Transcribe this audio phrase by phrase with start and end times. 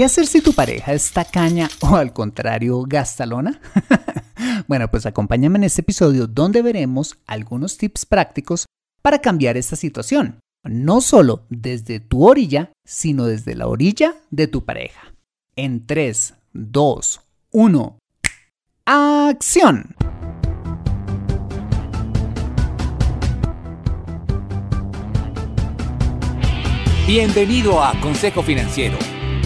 [0.00, 3.60] ¿Qué hacer si tu pareja es tacaña o al contrario gastalona?
[4.66, 8.64] bueno, pues acompáñame en este episodio donde veremos algunos tips prácticos
[9.02, 14.64] para cambiar esta situación, no solo desde tu orilla, sino desde la orilla de tu
[14.64, 15.12] pareja.
[15.54, 17.20] En 3, 2,
[17.50, 17.98] 1,
[18.86, 19.94] acción.
[27.06, 28.96] Bienvenido a Consejo Financiero,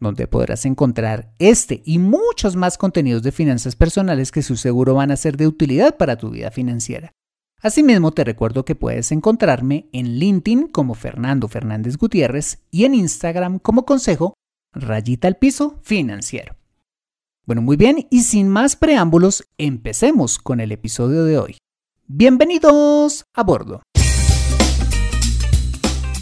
[0.00, 5.10] donde podrás encontrar este y muchos más contenidos de finanzas personales que su seguro van
[5.10, 7.12] a ser de utilidad para tu vida financiera.
[7.62, 13.58] Asimismo, te recuerdo que puedes encontrarme en LinkedIn como Fernando Fernández Gutiérrez y en Instagram
[13.58, 14.32] como Consejo
[14.72, 16.56] Rayita al Piso Financiero.
[17.44, 21.56] Bueno, muy bien, y sin más preámbulos, empecemos con el episodio de hoy.
[22.06, 23.82] Bienvenidos a bordo.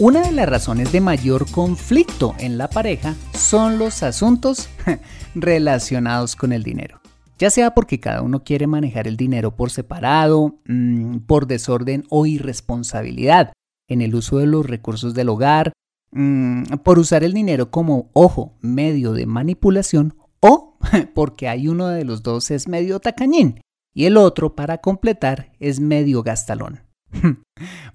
[0.00, 4.69] Una de las razones de mayor conflicto en la pareja son los asuntos
[5.34, 7.00] relacionados con el dinero.
[7.36, 12.26] Ya sea porque cada uno quiere manejar el dinero por separado, mmm, por desorden o
[12.26, 13.53] irresponsabilidad
[13.88, 15.72] en el uso de los recursos del hogar,
[16.12, 20.78] mmm, por usar el dinero como, ojo, medio de manipulación o
[21.15, 23.60] porque hay uno de los dos es medio tacañín
[23.92, 26.88] y el otro, para completar, es medio gastalón.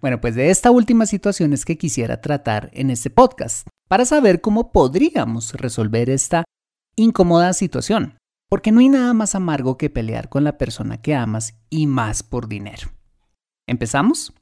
[0.02, 4.42] Bueno, pues de esta última situación es que quisiera tratar en este podcast, para saber
[4.42, 6.44] cómo podríamos resolver esta
[6.96, 8.18] incómoda situación,
[8.50, 12.24] porque no hay nada más amargo que pelear con la persona que amas y más
[12.24, 12.90] por dinero.
[13.68, 14.34] ¿Empezamos?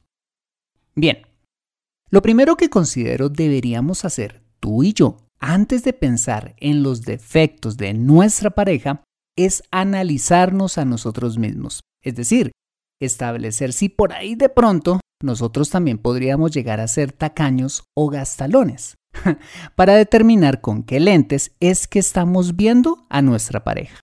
[0.95, 1.27] Bien,
[2.09, 7.77] lo primero que considero deberíamos hacer tú y yo antes de pensar en los defectos
[7.77, 9.03] de nuestra pareja
[9.37, 12.51] es analizarnos a nosotros mismos, es decir,
[13.05, 18.95] establecer si por ahí de pronto nosotros también podríamos llegar a ser tacaños o gastalones,
[19.75, 23.99] para determinar con qué lentes es que estamos viendo a nuestra pareja.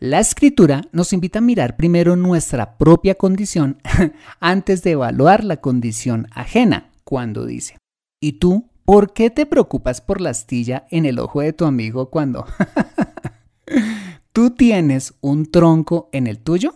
[0.00, 3.78] La escritura nos invita a mirar primero nuestra propia condición
[4.40, 7.78] antes de evaluar la condición ajena, cuando dice,
[8.20, 12.10] ¿y tú por qué te preocupas por la astilla en el ojo de tu amigo
[12.10, 12.46] cuando
[14.32, 16.74] tú tienes un tronco en el tuyo?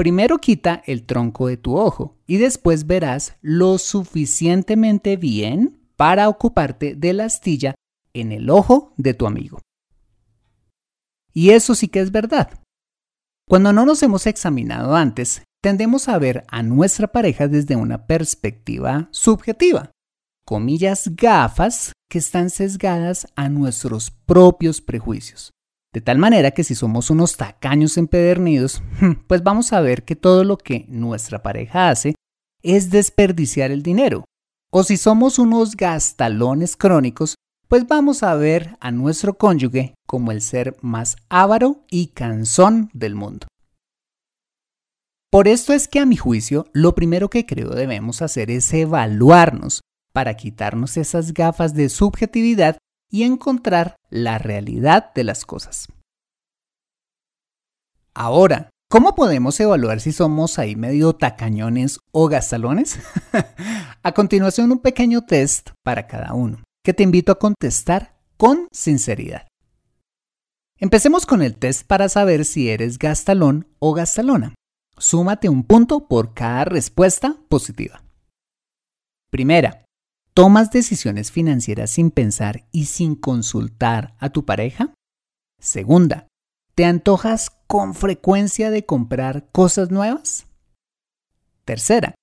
[0.00, 6.94] Primero quita el tronco de tu ojo y después verás lo suficientemente bien para ocuparte
[6.94, 7.74] de la astilla
[8.14, 9.60] en el ojo de tu amigo.
[11.34, 12.48] Y eso sí que es verdad.
[13.46, 19.10] Cuando no nos hemos examinado antes, tendemos a ver a nuestra pareja desde una perspectiva
[19.10, 19.90] subjetiva,
[20.46, 25.50] comillas gafas que están sesgadas a nuestros propios prejuicios.
[25.92, 28.82] De tal manera que si somos unos tacaños empedernidos,
[29.26, 32.14] pues vamos a ver que todo lo que nuestra pareja hace
[32.62, 34.24] es desperdiciar el dinero.
[34.70, 37.34] O si somos unos gastalones crónicos,
[37.66, 43.16] pues vamos a ver a nuestro cónyuge como el ser más avaro y cansón del
[43.16, 43.46] mundo.
[45.30, 49.80] Por esto es que a mi juicio, lo primero que creo debemos hacer es evaluarnos
[50.12, 52.78] para quitarnos esas gafas de subjetividad
[53.10, 55.88] y encontrar la realidad de las cosas.
[58.14, 62.98] Ahora, ¿cómo podemos evaluar si somos ahí medio tacañones o gastalones?
[64.02, 69.46] a continuación, un pequeño test para cada uno, que te invito a contestar con sinceridad.
[70.78, 74.54] Empecemos con el test para saber si eres gastalón o gastalona.
[74.96, 78.02] Súmate un punto por cada respuesta positiva.
[79.30, 79.84] Primera,
[80.40, 84.94] ¿tomas decisiones financieras sin pensar y sin consultar a tu pareja?
[85.60, 86.28] Segunda,
[86.74, 90.46] ¿te antojas con frecuencia de comprar cosas nuevas?
[91.66, 92.14] Tercera,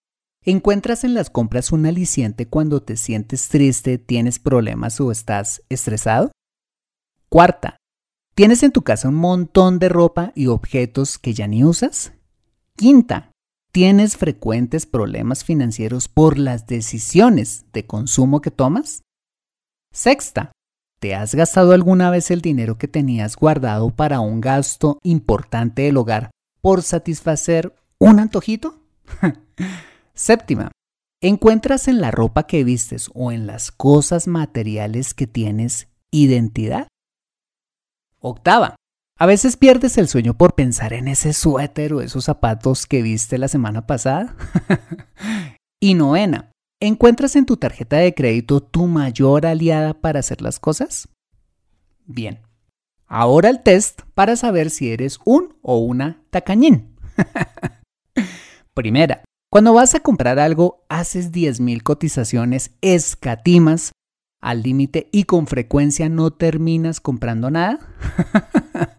[0.43, 6.31] ¿encuentras en las compras un aliciente cuando te sientes triste, tienes problemas o estás estresado?
[7.29, 7.77] Cuarta,
[8.33, 12.13] ¿Tienes en tu casa un montón de ropa y objetos que ya ni usas?
[12.75, 13.31] Quinta,
[13.77, 19.03] ¿tienes frecuentes problemas financieros por las decisiones de consumo que tomas?
[19.93, 20.51] Sexta,
[20.99, 25.97] ¿te has gastado alguna vez el dinero que tenías guardado para un gasto importante del
[25.97, 28.81] hogar por satisfacer un antojito?
[30.15, 30.71] Séptima,
[31.21, 36.87] ¿encuentras en la ropa que vistes o en las cosas materiales que tienes identidad?
[38.21, 38.75] Octava.
[39.19, 43.39] A veces pierdes el sueño por pensar en ese suéter o esos zapatos que viste
[43.39, 44.35] la semana pasada.
[45.81, 46.51] y novena.
[46.79, 51.09] ¿Encuentras en tu tarjeta de crédito tu mayor aliada para hacer las cosas?
[52.05, 52.41] Bien.
[53.07, 56.95] Ahora el test para saber si eres un o una tacañín.
[58.75, 63.93] Primera, cuando vas a comprar algo, haces 10.000 cotizaciones, escatimas
[64.39, 67.79] al límite y con frecuencia no terminas comprando nada?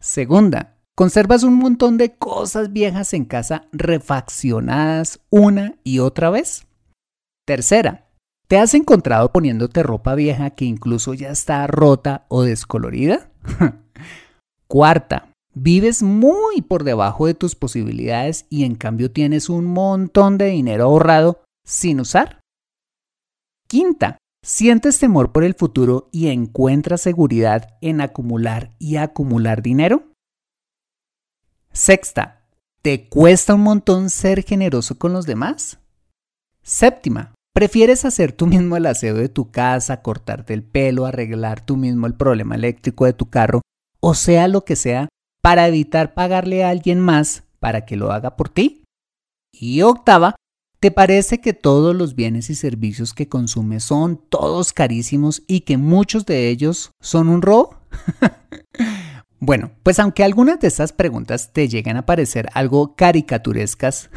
[0.00, 6.66] Segunda, conservas un montón de cosas viejas en casa refaccionadas una y otra vez.
[7.46, 8.08] Tercera,
[8.48, 13.30] ¿te has encontrado poniéndote ropa vieja que incluso ya está rota o descolorida?
[14.68, 20.46] Cuarta, vives muy por debajo de tus posibilidades y en cambio tienes un montón de
[20.46, 22.40] dinero ahorrado sin usar.
[23.66, 30.14] Quinta, ¿Sientes temor por el futuro y encuentras seguridad en acumular y acumular dinero?
[31.72, 32.46] Sexta,
[32.80, 35.78] ¿te cuesta un montón ser generoso con los demás?
[36.62, 41.76] Séptima, ¿prefieres hacer tú mismo el aseo de tu casa, cortarte el pelo, arreglar tú
[41.76, 43.60] mismo el problema eléctrico de tu carro,
[44.00, 45.10] o sea lo que sea,
[45.42, 48.84] para evitar pagarle a alguien más para que lo haga por ti?
[49.52, 50.34] Y octava,
[50.80, 55.76] ¿Te parece que todos los bienes y servicios que consumes son todos carísimos y que
[55.76, 57.76] muchos de ellos son un robo?
[59.40, 64.08] bueno, pues aunque algunas de estas preguntas te lleguen a parecer algo caricaturescas,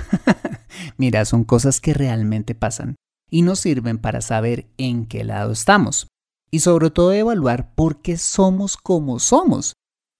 [0.98, 2.96] mira, son cosas que realmente pasan
[3.30, 6.08] y nos sirven para saber en qué lado estamos
[6.50, 9.74] y sobre todo evaluar por qué somos como somos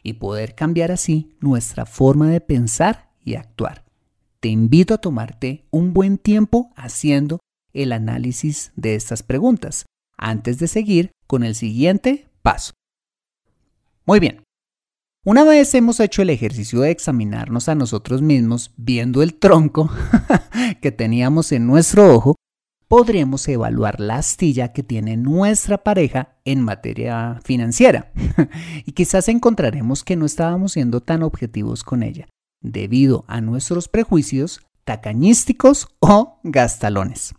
[0.04, 3.83] y poder cambiar así nuestra forma de pensar y actuar
[4.44, 7.40] te invito a tomarte un buen tiempo haciendo
[7.72, 9.86] el análisis de estas preguntas
[10.18, 12.74] antes de seguir con el siguiente paso.
[14.06, 14.44] Muy bien.
[15.24, 19.90] Una vez hemos hecho el ejercicio de examinarnos a nosotros mismos viendo el tronco
[20.82, 22.36] que teníamos en nuestro ojo,
[22.90, 28.12] podremos evaluar la astilla que tiene nuestra pareja en materia financiera
[28.86, 32.28] y quizás encontraremos que no estábamos siendo tan objetivos con ella
[32.64, 37.36] debido a nuestros prejuicios tacañísticos o gastalones.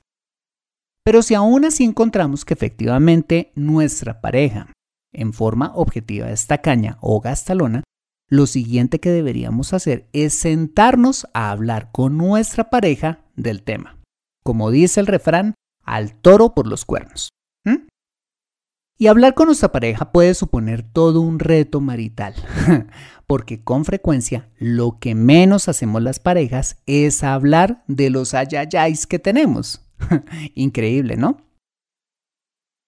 [1.05, 4.69] Pero si aún así encontramos que efectivamente nuestra pareja
[5.13, 7.83] en forma objetiva es tacaña o gastalona,
[8.31, 13.99] lo siguiente que deberíamos hacer es sentarnos a hablar con nuestra pareja del tema.
[14.43, 17.29] Como dice el refrán, al toro por los cuernos.
[18.97, 22.35] Y hablar con nuestra pareja puede suponer todo un reto marital,
[23.27, 29.19] porque con frecuencia lo que menos hacemos las parejas es hablar de los ayayáis que
[29.19, 29.83] tenemos.
[30.55, 31.39] Increíble, ¿no?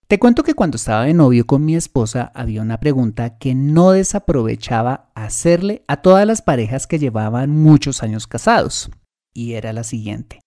[0.09, 3.91] Te cuento que cuando estaba de novio con mi esposa había una pregunta que no
[3.91, 8.89] desaprovechaba hacerle a todas las parejas que llevaban muchos años casados,
[9.35, 10.41] y era la siguiente.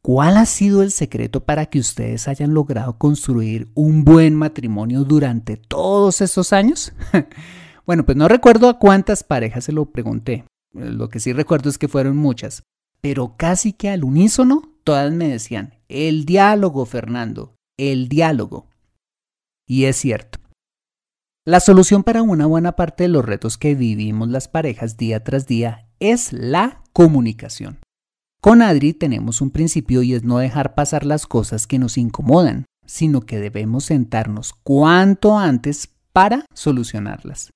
[0.00, 5.58] ¿Cuál ha sido el secreto para que ustedes hayan logrado construir un buen matrimonio durante
[5.58, 6.94] todos estos años?
[7.88, 10.44] bueno, pues no recuerdo a cuántas parejas se lo pregunté.
[10.74, 12.62] Lo que sí recuerdo es que fueron muchas.
[13.00, 18.66] Pero casi que al unísono, todas me decían, el diálogo, Fernando, el diálogo.
[19.66, 20.38] Y es cierto.
[21.46, 25.46] La solución para una buena parte de los retos que vivimos las parejas día tras
[25.46, 27.78] día es la comunicación.
[28.42, 32.66] Con Adri tenemos un principio y es no dejar pasar las cosas que nos incomodan,
[32.84, 37.48] sino que debemos sentarnos cuanto antes para solucionarlas.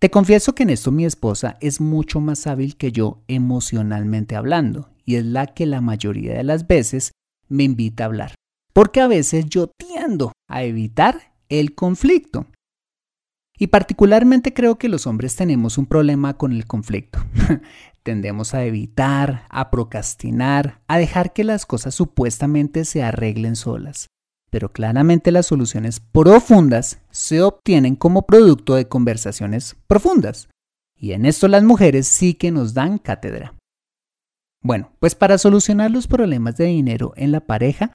[0.00, 4.88] Te confieso que en esto mi esposa es mucho más hábil que yo emocionalmente hablando
[5.04, 7.12] y es la que la mayoría de las veces
[7.48, 8.34] me invita a hablar,
[8.72, 12.46] porque a veces yo tiendo a evitar el conflicto.
[13.58, 17.18] Y particularmente creo que los hombres tenemos un problema con el conflicto.
[18.02, 24.06] Tendemos a evitar, a procrastinar, a dejar que las cosas supuestamente se arreglen solas.
[24.50, 30.48] Pero claramente las soluciones profundas se obtienen como producto de conversaciones profundas.
[30.96, 33.54] Y en esto las mujeres sí que nos dan cátedra.
[34.62, 37.92] Bueno, pues para solucionar los problemas de dinero en la pareja,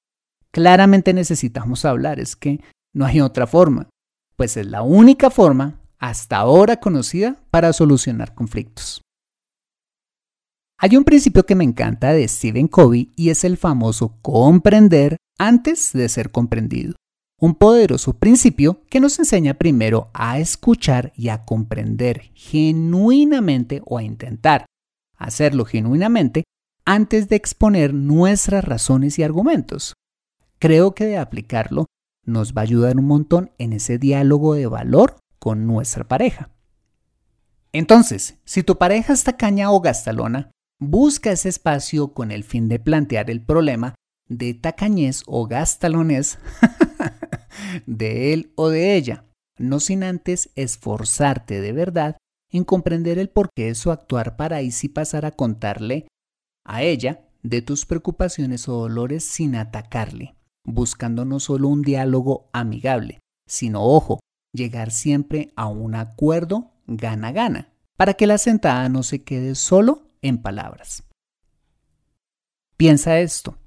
[0.51, 2.61] claramente necesitamos hablar, es que
[2.93, 3.89] no hay otra forma,
[4.35, 9.01] pues es la única forma hasta ahora conocida para solucionar conflictos.
[10.85, 15.91] Hay un principio que me encanta de Stephen Covey y es el famoso comprender antes
[15.93, 16.93] de ser comprendido.
[17.41, 24.03] Un poderoso principio que nos enseña primero a escuchar y a comprender genuinamente o a
[24.03, 24.67] intentar
[25.17, 26.43] hacerlo genuinamente
[26.85, 29.95] antes de exponer nuestras razones y argumentos.
[30.59, 31.87] Creo que de aplicarlo
[32.25, 36.51] nos va a ayudar un montón en ese diálogo de valor con nuestra pareja.
[37.71, 42.79] Entonces, si tu pareja está caña o gastalona, busca ese espacio con el fin de
[42.79, 43.95] plantear el problema
[44.27, 46.39] de tacañez o gastalonés
[47.85, 49.25] de él o de ella,
[49.57, 52.17] no sin antes esforzarte de verdad
[52.51, 56.07] en comprender el porqué de su actuar para ahí pasar a contarle
[56.65, 63.19] a ella de tus preocupaciones o dolores sin atacarle, buscando no solo un diálogo amigable,
[63.47, 64.19] sino, ojo,
[64.51, 70.39] llegar siempre a un acuerdo gana-gana, para que la sentada no se quede solo en
[70.39, 71.03] palabras.
[72.77, 73.57] Piensa esto.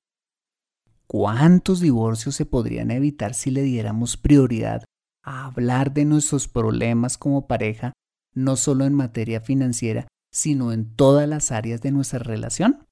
[1.06, 4.84] ¿Cuántos divorcios se podrían evitar si le diéramos prioridad
[5.22, 7.92] a hablar de nuestros problemas como pareja,
[8.34, 12.84] no solo en materia financiera, sino en todas las áreas de nuestra relación?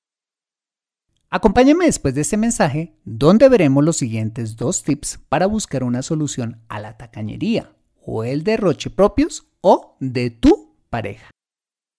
[1.29, 6.63] Acompáñame después de este mensaje, donde veremos los siguientes dos tips para buscar una solución
[6.69, 11.31] a la tacañería o el derroche propios o de tu pareja.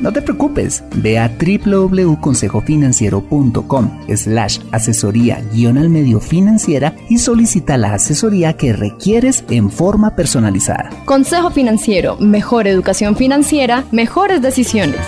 [0.00, 7.94] no te preocupes, ve a www.consejofinanciero.com slash asesoría guion al medio financiera y solicita la
[7.94, 10.90] asesoría que requieres en forma personalizada.
[11.04, 15.00] Consejo Financiero, mejor educación financiera, mejores decisiones.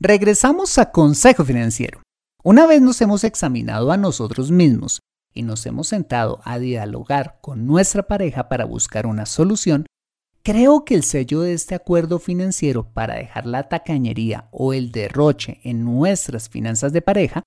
[0.00, 2.02] Regresamos a Consejo Financiero.
[2.44, 5.00] Una vez nos hemos examinado a nosotros mismos
[5.34, 9.86] y nos hemos sentado a dialogar con nuestra pareja para buscar una solución,
[10.50, 15.60] creo que el sello de este acuerdo financiero para dejar la tacañería o el derroche
[15.62, 17.42] en nuestras finanzas de pareja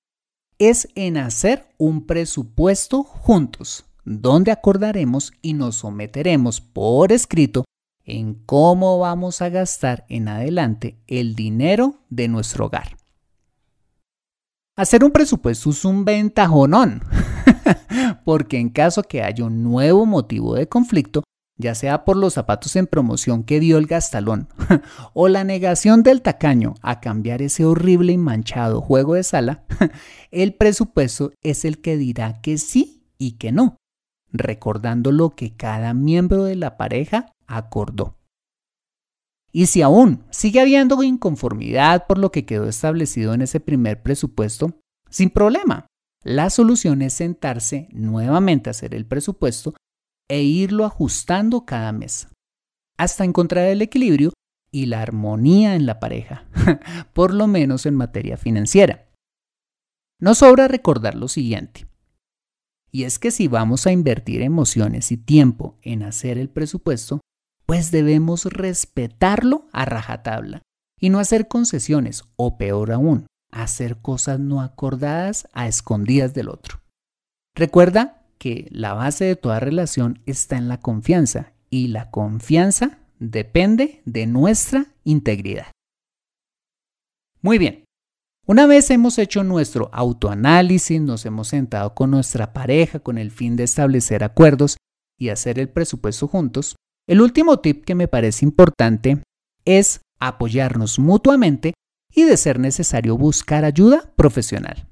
[0.60, 7.64] es en hacer un presupuesto juntos, donde acordaremos y nos someteremos por escrito
[8.04, 12.96] en cómo vamos a gastar en adelante el dinero de nuestro hogar.
[14.76, 17.02] Hacer un presupuesto es un ventajonón,
[18.24, 21.24] porque en caso que haya un nuevo motivo de conflicto,
[21.56, 24.48] ya sea por los zapatos en promoción que dio el gastalón
[25.14, 29.64] o la negación del tacaño a cambiar ese horrible y manchado juego de sala,
[30.30, 33.76] el presupuesto es el que dirá que sí y que no,
[34.32, 38.16] recordando lo que cada miembro de la pareja acordó.
[39.52, 44.72] Y si aún sigue habiendo inconformidad por lo que quedó establecido en ese primer presupuesto,
[45.10, 45.86] sin problema.
[46.24, 49.74] La solución es sentarse nuevamente a hacer el presupuesto
[50.28, 52.28] e irlo ajustando cada mes,
[52.98, 54.32] hasta encontrar el equilibrio
[54.70, 56.46] y la armonía en la pareja,
[57.12, 59.08] por lo menos en materia financiera.
[60.20, 61.86] No sobra recordar lo siguiente,
[62.92, 67.22] y es que si vamos a invertir emociones y tiempo en hacer el presupuesto,
[67.64, 70.60] pues debemos respetarlo a rajatabla
[71.00, 76.82] y no hacer concesiones o peor aún, hacer cosas no acordadas a escondidas del otro.
[77.56, 84.02] Recuerda que la base de toda relación está en la confianza y la confianza depende
[84.04, 85.66] de nuestra integridad.
[87.40, 87.84] Muy bien,
[88.44, 93.54] una vez hemos hecho nuestro autoanálisis, nos hemos sentado con nuestra pareja con el fin
[93.54, 94.76] de establecer acuerdos
[95.16, 96.74] y hacer el presupuesto juntos,
[97.08, 99.22] el último tip que me parece importante
[99.64, 101.74] es apoyarnos mutuamente
[102.12, 104.88] y de ser necesario buscar ayuda profesional.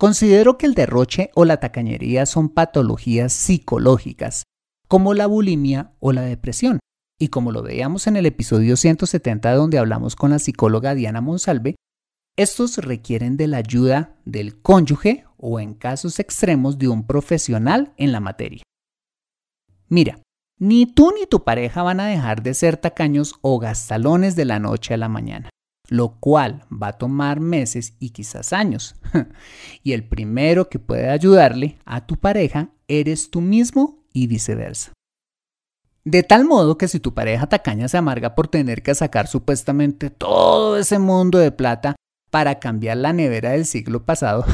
[0.00, 4.44] Considero que el derroche o la tacañería son patologías psicológicas,
[4.88, 6.80] como la bulimia o la depresión,
[7.18, 11.74] Y como lo veíamos en el episodio 170 donde hablamos con la psicóloga Diana Monsalve,
[12.38, 18.12] estos requieren de la ayuda del cónyuge o en casos extremos de un profesional en
[18.12, 18.62] la materia.
[19.90, 20.18] Mira,
[20.58, 24.60] ni tú ni tu pareja van a dejar de ser tacaños o gastalones de la
[24.60, 25.50] noche a la mañana,
[25.90, 28.94] lo cual va a tomar meses y quizás años.
[29.82, 34.92] y el primero que puede ayudarle a tu pareja eres tú mismo y viceversa.
[36.04, 40.10] De tal modo que si tu pareja tacaña se amarga por tener que sacar supuestamente
[40.10, 41.96] todo ese mundo de plata
[42.30, 44.44] para cambiar la nevera del siglo pasado,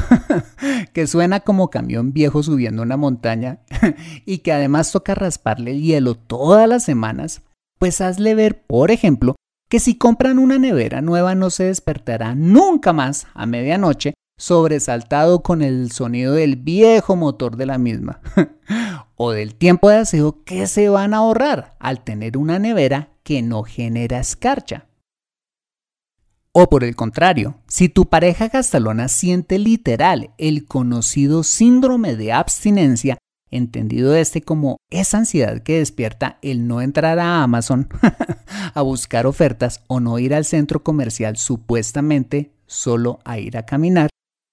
[0.93, 3.59] que suena como camión viejo subiendo una montaña
[4.25, 7.43] y que además toca rasparle el hielo todas las semanas,
[7.77, 9.35] pues hazle ver, por ejemplo,
[9.69, 15.61] que si compran una nevera nueva no se despertará nunca más a medianoche sobresaltado con
[15.61, 18.21] el sonido del viejo motor de la misma,
[19.15, 23.41] o del tiempo de aseo que se van a ahorrar al tener una nevera que
[23.41, 24.85] no genera escarcha.
[26.51, 33.17] O por el contrario, si tu pareja gastalona siente literal el conocido síndrome de abstinencia,
[33.51, 37.87] entendido este como esa ansiedad que despierta el no entrar a Amazon
[38.73, 44.09] a buscar ofertas o no ir al centro comercial supuestamente solo a ir a caminar,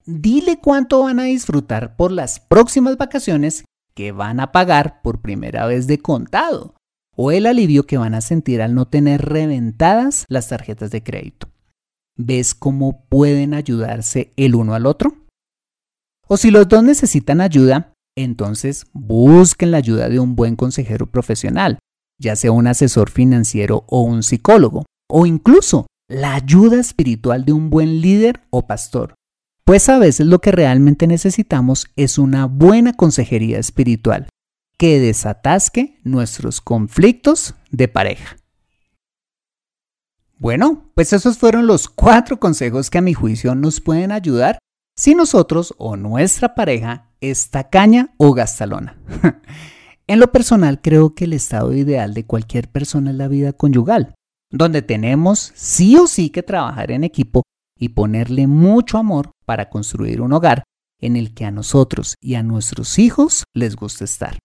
[0.06, 5.66] dile cuánto van a disfrutar por las próximas vacaciones que van a pagar por primera
[5.66, 6.74] vez de contado
[7.16, 11.48] o el alivio que van a sentir al no tener reventadas las tarjetas de crédito.
[12.16, 15.16] ¿Ves cómo pueden ayudarse el uno al otro?
[16.26, 21.78] O si los dos necesitan ayuda, entonces busquen la ayuda de un buen consejero profesional,
[22.18, 27.70] ya sea un asesor financiero o un psicólogo, o incluso la ayuda espiritual de un
[27.70, 29.14] buen líder o pastor.
[29.64, 34.28] Pues a veces lo que realmente necesitamos es una buena consejería espiritual
[34.76, 38.36] que desatasque nuestros conflictos de pareja.
[40.36, 44.58] Bueno, pues esos fueron los cuatro consejos que a mi juicio nos pueden ayudar
[44.96, 48.96] si nosotros o nuestra pareja es tacaña o gastalona.
[50.06, 54.14] en lo personal creo que el estado ideal de cualquier persona es la vida conyugal,
[54.50, 57.42] donde tenemos sí o sí que trabajar en equipo
[57.78, 60.62] y ponerle mucho amor para construir un hogar
[61.00, 64.38] en el que a nosotros y a nuestros hijos les guste estar.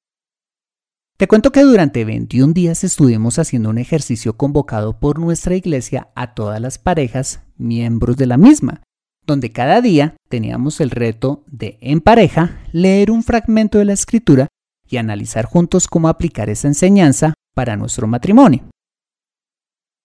[1.18, 6.34] Te cuento que durante 21 días estuvimos haciendo un ejercicio convocado por nuestra iglesia a
[6.34, 8.82] todas las parejas miembros de la misma,
[9.30, 14.48] donde cada día teníamos el reto de, en pareja, leer un fragmento de la escritura
[14.90, 18.70] y analizar juntos cómo aplicar esa enseñanza para nuestro matrimonio.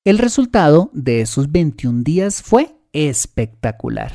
[0.04, 4.14] El resultado de esos 21 días fue espectacular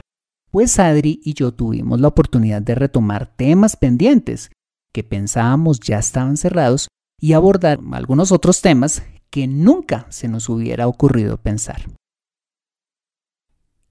[0.52, 4.52] pues Adri y yo tuvimos la oportunidad de retomar temas pendientes
[4.91, 6.88] que pensábamos ya estaban cerrados
[7.22, 11.82] y abordar algunos otros temas que nunca se nos hubiera ocurrido pensar.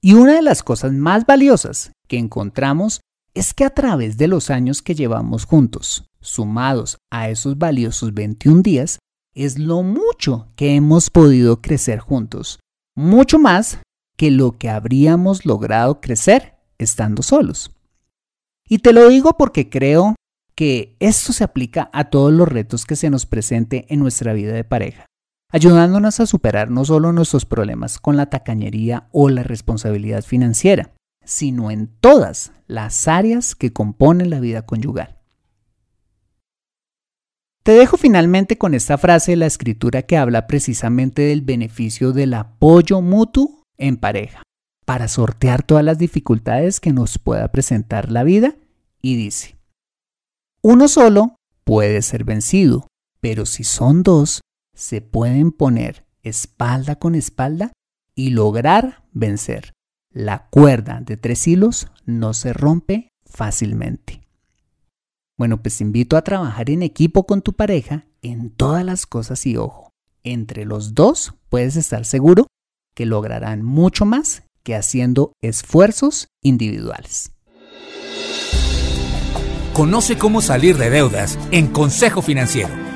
[0.01, 3.01] Y una de las cosas más valiosas que encontramos
[3.35, 8.63] es que a través de los años que llevamos juntos, sumados a esos valiosos 21
[8.63, 8.99] días,
[9.35, 12.59] es lo mucho que hemos podido crecer juntos,
[12.97, 13.79] mucho más
[14.17, 17.71] que lo que habríamos logrado crecer estando solos.
[18.69, 20.17] Y te lo digo porque creo
[20.55, 24.53] que esto se aplica a todos los retos que se nos presente en nuestra vida
[24.53, 25.07] de pareja,
[25.51, 30.93] ayudándonos a superar no solo nuestros problemas con la tacañería o la responsabilidad financiera,
[31.25, 35.17] sino en todas las áreas que componen la vida conyugal.
[37.63, 42.35] Te dejo finalmente con esta frase de la escritura que habla precisamente del beneficio del
[42.35, 44.43] apoyo mutuo en pareja
[44.87, 48.57] para sortear todas las dificultades que nos pueda presentar la vida
[49.03, 49.59] y dice,
[50.63, 52.87] uno solo puede ser vencido,
[53.21, 54.41] pero si son dos,
[54.79, 57.73] se pueden poner espalda con espalda
[58.14, 59.73] y lograr vencer.
[60.12, 64.23] La cuerda de tres hilos no se rompe fácilmente.
[65.37, 69.57] Bueno, pues invito a trabajar en equipo con tu pareja en todas las cosas y
[69.57, 69.91] ojo,
[70.23, 72.47] entre los dos puedes estar seguro
[72.95, 77.33] que lograrán mucho más que haciendo esfuerzos individuales.
[79.73, 82.88] Conoce cómo salir de deudas en Consejo Financiero.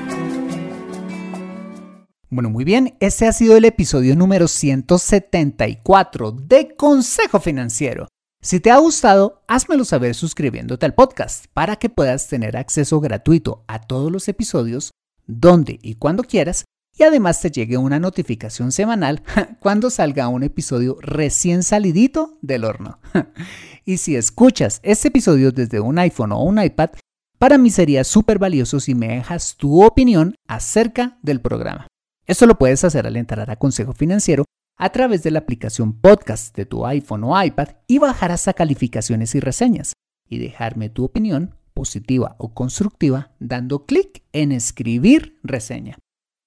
[2.33, 8.07] Bueno, muy bien, este ha sido el episodio número 174 de Consejo Financiero.
[8.41, 13.63] Si te ha gustado, házmelo saber suscribiéndote al podcast para que puedas tener acceso gratuito
[13.67, 14.89] a todos los episodios
[15.27, 16.65] donde y cuando quieras
[16.97, 19.21] y además te llegue una notificación semanal
[19.59, 22.97] cuando salga un episodio recién salidito del horno.
[23.85, 26.89] y si escuchas este episodio desde un iPhone o un iPad,
[27.37, 31.85] para mí sería súper valioso si me dejas tu opinión acerca del programa.
[32.25, 34.45] Esto lo puedes hacer al entrar a Consejo Financiero
[34.77, 39.35] a través de la aplicación podcast de tu iPhone o iPad y bajar hasta calificaciones
[39.35, 39.93] y reseñas
[40.29, 45.97] y dejarme tu opinión positiva o constructiva dando clic en escribir reseña.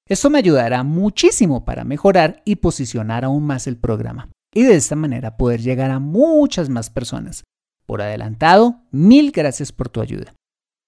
[0.09, 4.97] Esto me ayudará muchísimo para mejorar y posicionar aún más el programa y de esta
[4.97, 7.45] manera poder llegar a muchas más personas.
[7.85, 10.33] Por adelantado, mil gracias por tu ayuda.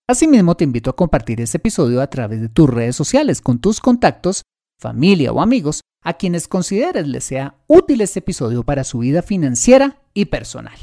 [0.08, 3.80] Asimismo, te invito a compartir este episodio a través de tus redes sociales con tus
[3.80, 4.42] contactos,
[4.78, 10.00] familia o amigos a quienes consideres les sea útil este episodio para su vida financiera
[10.14, 10.78] y personal.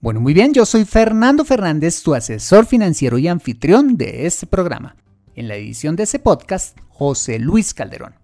[0.00, 4.96] Bueno, muy bien, yo soy Fernando Fernández, tu asesor financiero y anfitrión de este programa.
[5.34, 8.14] En la edición de este podcast, José Luis Calderón.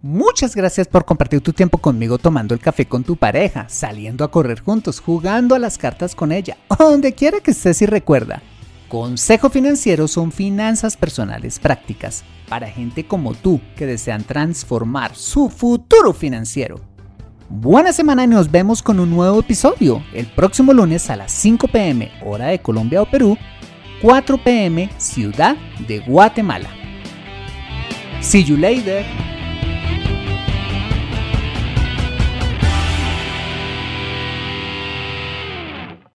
[0.00, 4.30] Muchas gracias por compartir tu tiempo conmigo tomando el café con tu pareja, saliendo a
[4.30, 8.40] correr juntos, jugando a las cartas con ella, donde quiera que estés y recuerda.
[8.88, 16.12] Consejo Financiero son finanzas personales prácticas para gente como tú que desean transformar su futuro
[16.12, 16.80] financiero.
[17.50, 21.68] Buena semana y nos vemos con un nuevo episodio el próximo lunes a las 5
[21.68, 23.38] pm hora de Colombia o Perú,
[24.02, 25.56] 4 pm Ciudad
[25.86, 26.68] de Guatemala.
[28.20, 29.04] See you later.